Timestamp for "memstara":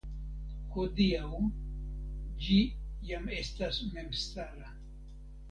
3.93-4.75